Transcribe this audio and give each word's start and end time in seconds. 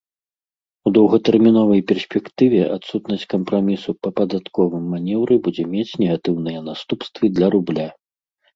У 0.89 0.93
доўгатэрміновай 0.95 1.81
перспектыве 1.91 2.61
адсутнасць 2.77 3.27
кампрамісу 3.35 3.91
па 4.07 4.15
падатковым 4.21 4.83
манеўры 4.97 5.35
будзе 5.51 5.63
мець 5.77 5.89
негатыўныя 6.07 6.59
наступствы 6.73 7.25
для 7.39 7.47
рубля. 7.59 7.89